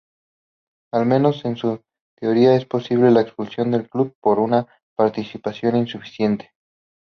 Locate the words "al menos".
0.91-1.45